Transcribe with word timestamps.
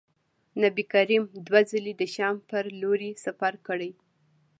نبي 0.61 0.83
کریم 0.93 1.23
دوه 1.47 1.61
ځلي 1.71 1.93
د 1.97 2.03
شام 2.15 2.35
پر 2.49 2.63
لوري 2.81 3.11
سفر 3.25 3.53
کړی. 3.67 3.91